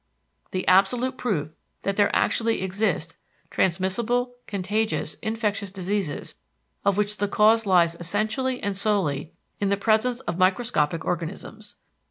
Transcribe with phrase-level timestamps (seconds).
[0.49, 1.51] The absolute proof
[1.83, 3.15] that there actually exist
[3.51, 6.33] transmissible, contagious, infectious diseases
[6.83, 11.75] of which the cause lies essentially and solely in the presence of microscopic organisms.